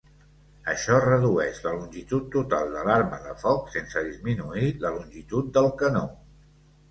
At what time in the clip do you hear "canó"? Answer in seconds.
5.83-6.03